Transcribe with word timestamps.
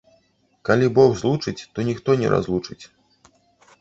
Калі 0.69 0.87
Бог 0.95 1.13
злучыць, 1.21 1.67
то 1.75 1.79
ніхто 1.91 2.17
не 2.23 2.27
разлучыць 2.35 2.81